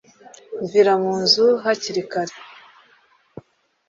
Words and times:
mvira 0.63 0.93
mu 1.03 1.13
nzu 1.21 1.45
haki 1.63 1.91
kare 2.11 2.35